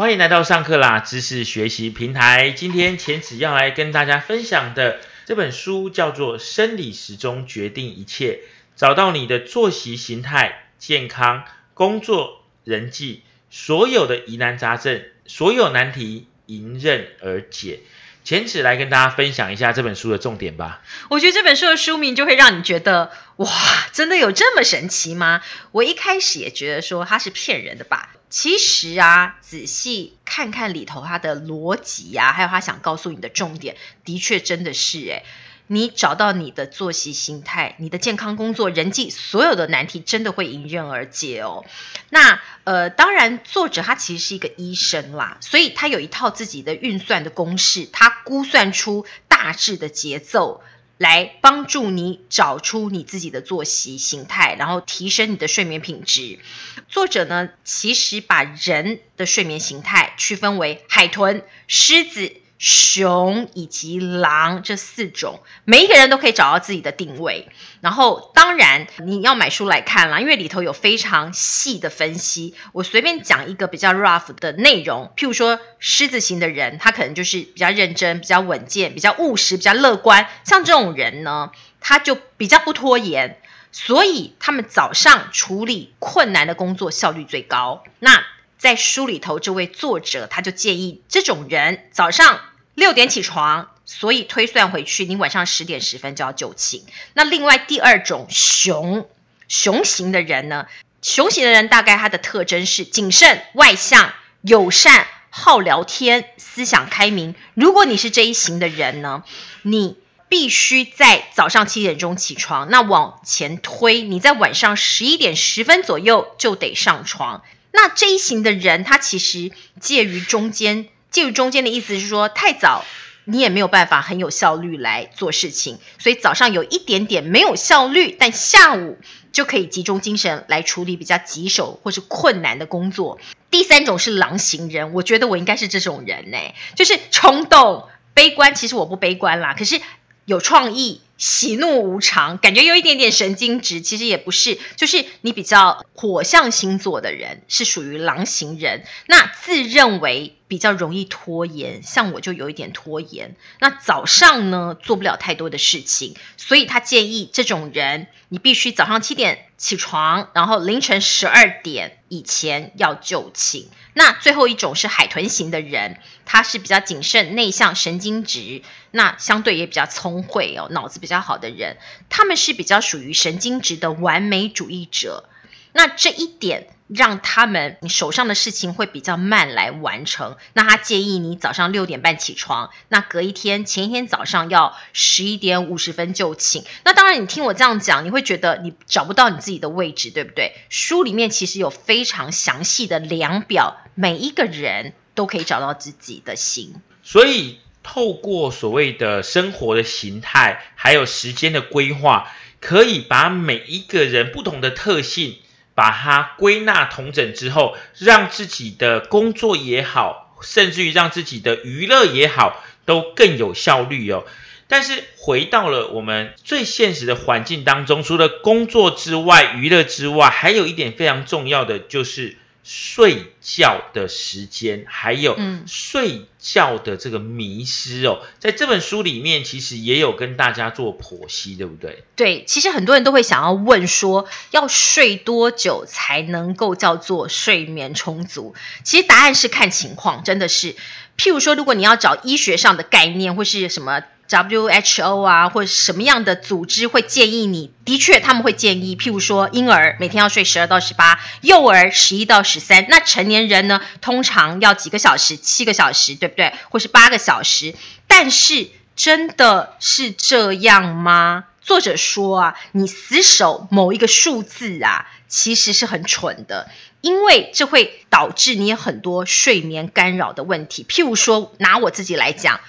[0.00, 2.52] 欢迎来到上课啦知识学习平台。
[2.52, 8.40] 今天浅子要来跟大家分享的这本书叫做《生理时钟决定一切》，
[8.76, 11.44] 找到你的作息形态、健康、
[11.74, 17.80] 工作、人际，所有的疑难杂症，所有难题迎刃而解。
[18.24, 20.82] 浅浅来跟大家分享一下这本书的重点吧。
[21.08, 23.50] 我觉得这本书的书名就会让你觉得，哇，
[23.92, 25.42] 真的有这么神奇吗？
[25.72, 28.10] 我一开始也觉得说它是骗人的吧。
[28.28, 35.24] 其实啊，仔细看看里头它的逻辑呀，还有他想告诉你的重点，的确真的是诶
[35.72, 41.64] 你找到你的作息形态，你的健康、工作、人际，所有的难题真的会迎刃而解哦。
[42.08, 50.60] 那呃，当然，作者他其实是一个医生啦，所以他有一套自己的运算的公式，他估算出大致的节奏，
[50.98, 56.40] 来帮助你找出你自己的作息形态，然后提升你的睡眠品质。
[56.88, 62.32] 作者呢，其实把人的睡眠形态区分为海豚、狮子。
[62.62, 67.48] 熊以及狼这四种，每一个人都可以找到自己的定位。
[67.80, 72.54] 然后，当然你要买书来看啦，因为里头有非常细的分析。
[72.72, 80.28] 我随便讲一个比较 rough 的内容，譬如说狮子型的人，他可能就是比较认真、比较稳健、比较务实、比较乐观。
[80.44, 83.40] 像这种人呢，他就比较不拖延，
[83.72, 87.84] 所以他们早上处理困难的工作效率最高。
[88.00, 88.22] 那
[88.58, 92.40] 在书里头，这位作者他就建议这种人早上。
[92.80, 96.86] 六点起床，所以推算回去，你晚上十点十分就要就寝。
[97.12, 99.06] 那另外第二种熊
[99.48, 100.66] 熊型的人呢？
[101.02, 107.34] 熊型的人大概他的特征是谨慎、外向、友善、好聊天、思想开明。
[107.52, 109.24] 如果你是这一型的人呢，
[109.60, 109.98] 你
[110.30, 112.70] 必须在早上七点钟起床。
[112.70, 117.42] 那往前推，你在晚上十一点十分左右就得上床。
[117.72, 120.88] 那这一型的人，他其实介于中间。
[121.10, 122.84] 介于中间的意思是说，太早
[123.24, 128.98] 你也没有办法很有效率来做事情，所以早上有一点点没有效率，但下午
[129.32, 133.18] 就可以集中精神来处理比较棘手或是困难的工作。
[133.50, 136.38] 第三种是狼型人，我觉得我应该是这种人呢，
[136.76, 138.54] 就是冲动、悲观。
[138.54, 139.80] 其实我不悲观啦，可是
[140.24, 141.00] 有创意。
[141.20, 163.68] 喜怒无常，感觉有一点点神经质，其实也不是，就是你比较火象星座的人是属于狼型人，那自认为比较容易拖延，像我就有一点拖延，那早上呢做不了太多的事情，所以他建议这种人，你必须早上七点起床，然后凌晨十二点以前要就寝。
[163.92, 171.76] 那最后一种是海豚型的人，他是比较谨慎、内向、神经质，那相对也比较聪慧哦，脑子比比较好的人，
[172.08, 175.28] 他们是比较属于神经质的完美主义者。
[175.72, 180.36] 那这一点让他们你手上的事情会比较慢来完成。
[180.52, 186.62] 那他建议你早上六点半起床，那隔一天前一天早上要十一点五十分就寝。
[186.84, 190.54] 那当然，你听我这样讲，你会觉得你找不到你自己的位置，对不对？
[190.68, 196.80] 书里面其实有非常详细的量表，每一个人都可以找到自己的心。
[197.02, 202.30] 所以，透过所谓的生活的形态，还有时间的规划，
[202.60, 205.36] 可以把每一个人不同的特性。
[205.72, 214.24] 把它归纳统整之后，让自己的工作也好，甚至于让自己的娱乐也好，都更有效率哦。
[214.68, 222.36] 但是回到了我们最现实的环境当中，除了工作之外，娱乐之外，还有一点非常重要的就是。
[222.62, 232.04] 睡觉的时间，还有睡觉的这个迷失哦，在这本书里面其实也有跟大家做剖析，对不对？
[232.16, 238.54] 对，其实很多人都会想要问说，要睡多久才能够叫做睡眠充足？
[238.84, 240.76] 其实答案是看情况，真的是。
[241.16, 244.02] 譬如说，如果你要找医学上的概念或是什么。
[244.30, 247.72] WHO 啊，或者什么样的组织会建议你？
[247.84, 256.54] 的确，他们会建议，譬如说，婴儿每天要睡十二到十八，幼儿十一到十三，那成年人呢，通常要几个小时，七个小时，对不对？
[256.70, 257.74] 或是八个小时？
[258.06, 261.46] 但是真的是这样吗？
[261.60, 266.70] 作者说啊，你死守某一个数字啊，其实是很蠢的，
[267.00, 270.86] 因为这会导致你很多睡眠干扰的问题。
[270.88, 272.60] 譬如说，拿我自己来讲，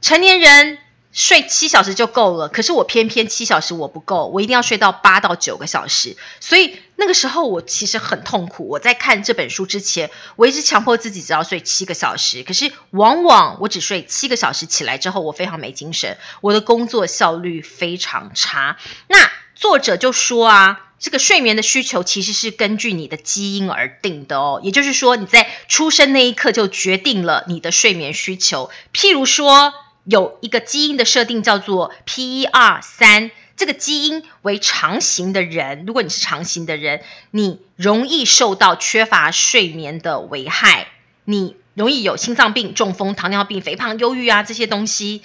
[0.00, 0.78] 成年人。
[1.12, 6.16] 睡七小时就够了，可是我偏偏七小时我不够，我一定要睡到八到九个小时。
[6.40, 8.66] 所以那个时候我其实很痛苦。
[8.66, 18.78] 我在看这本书之前，我一直强迫自己只要睡七个小时，可是往往我只睡七个小时起来之后，我非常没精神，我的工作效率非常差。
[19.08, 28.70] 那作者就说啊，这个睡眠的需求其实是根据你的基因而定的哦，也就是说你在出生那一刻就决定了你的睡眠需求。
[28.94, 29.74] 譬如说，
[30.04, 40.88] 有一个基因的设定叫做 PER 三，这个基因为长型的人，如果你是长型的人，你容易受到缺乏睡眠的危害，
[41.24, 45.22] 你容易有心脏病、中风、糖尿病、肥胖、忧郁啊这些东西。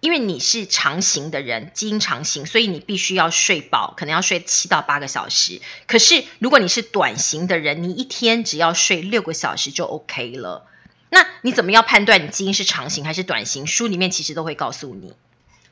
[0.00, 5.62] 因为你是长型的人，基因长型，所以你必须要睡饱，可能要睡七到八个小时。
[5.86, 10.66] 可是如果你是短型的人，你一天只要睡六个小时就 OK 了。
[11.14, 13.66] 那你怎么样判断你基因是长型还是短型？
[13.66, 15.14] 书里面其实都会告诉你。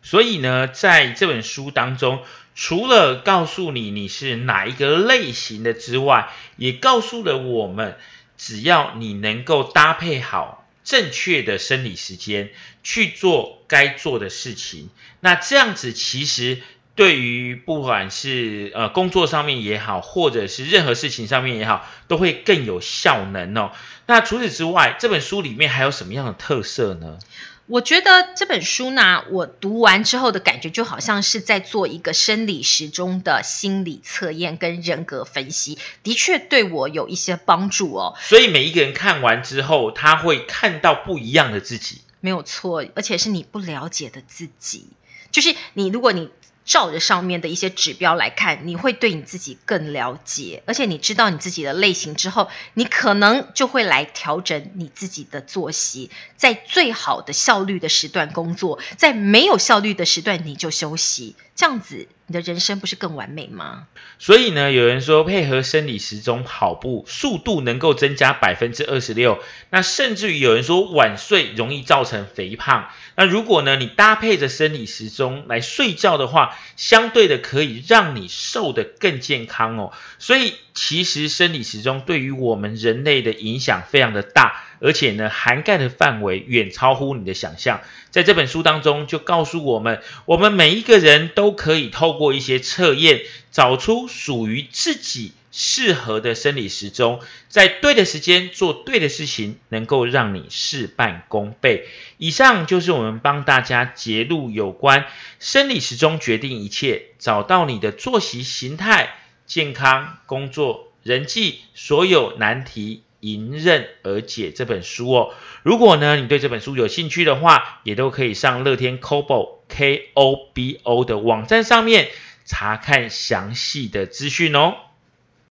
[0.03, 2.23] 所以呢，在这本书当中，
[2.55, 7.99] 除了告诉你你是哪一个类型的之外，也告诉了我们，
[8.39, 10.61] 只要你能够搭配好。
[10.85, 12.51] 正确的生理时间
[12.83, 14.91] 去做该做的事情，
[15.21, 16.61] 那这样子其实
[16.95, 23.73] 对于不管是呃工作上面也好，或者是任何事情上面也好，都会更有效能哦。
[24.07, 27.19] 那除此之外，这本书里面还有什么样的特色呢？
[27.67, 38.17] 我觉得这本书呢，我读完之后的感觉就好像是在做一个生理时钟的心理测验跟人格分析，的确对我有一些帮助哦。
[38.21, 44.89] 所以每一个人看完之后，他会看到不一样的自己，没有错，而且是你不了解的自己，
[45.31, 46.29] 就是你，如果你。
[46.65, 63.87] 照着上面的一些指标来看，你会对你自己更了解，而且你知道你自己的类型之后，你可能就会来调整你自己的作息，在最好的效率的时段工作，在没有效率的时段你就休息，这样子你的人生不是更完美吗？
[64.19, 69.39] 所以呢，有人说配合生理时钟跑步速度能够增加百分之二十六，
[69.69, 72.89] 那甚至于有人说晚睡容易造成肥胖。
[73.17, 79.93] 那如果呢，你搭配着生理时钟来睡觉的话，相对的可以让你瘦得更健康哦。
[80.19, 87.81] 所以其实生理时钟对于我们人类的影响非常的大，而且呢，涵盖的范围远超乎你的想象。
[88.11, 95.33] 在这本书当中就告诉我们，我们每一个人都可以透过一些测验，找出属于自己。
[95.55, 101.87] 适合的生理时钟，在对的时间做对的事情，能够让你事半功倍。
[102.17, 105.05] 以上就是我们帮大家揭露有关
[105.41, 109.15] 生理时钟决定一切，找到你的作息形态、
[109.45, 115.35] 健康、工作、人际所有难题，迎刃而解这本书哦。
[115.63, 122.09] 如果呢你对这本书有兴趣的话，也都可以上乐天 Kobo K O B O 的网站上面
[122.45, 124.75] 查看详细的资讯哦。